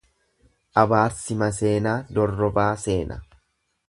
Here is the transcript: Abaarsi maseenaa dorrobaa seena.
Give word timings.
Abaarsi 0.83 1.37
maseenaa 1.41 1.95
dorrobaa 2.19 2.69
seena. 2.85 3.19